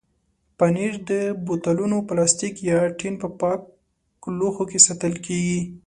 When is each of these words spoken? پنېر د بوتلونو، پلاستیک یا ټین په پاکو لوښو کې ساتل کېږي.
پنېر 0.57 0.93
د 1.09 1.11
بوتلونو، 1.45 1.97
پلاستیک 2.09 2.55
یا 2.69 2.79
ټین 2.99 3.13
په 3.21 3.27
پاکو 3.39 4.27
لوښو 4.37 4.63
کې 4.69 4.79
ساتل 4.87 5.13
کېږي. 5.25 5.59